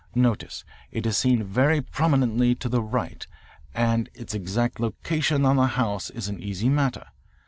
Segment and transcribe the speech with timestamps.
[0.15, 0.65] "Notice.
[0.91, 3.27] It is seen very prominently to the right,
[3.75, 7.05] and its exact location on the house is an easy matter.